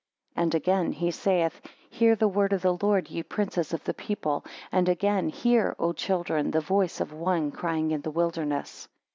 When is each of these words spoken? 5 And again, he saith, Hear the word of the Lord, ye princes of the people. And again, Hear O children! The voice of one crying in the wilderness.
5 0.33 0.41
And 0.45 0.55
again, 0.55 0.91
he 0.93 1.11
saith, 1.11 1.61
Hear 1.91 2.15
the 2.15 2.27
word 2.27 2.53
of 2.53 2.63
the 2.63 2.75
Lord, 2.75 3.11
ye 3.11 3.21
princes 3.21 3.71
of 3.71 3.83
the 3.83 3.93
people. 3.93 4.43
And 4.71 4.89
again, 4.89 5.29
Hear 5.29 5.75
O 5.77 5.93
children! 5.93 6.49
The 6.49 6.59
voice 6.59 6.99
of 6.99 7.13
one 7.13 7.51
crying 7.51 7.91
in 7.91 8.01
the 8.01 8.09
wilderness. 8.09 8.87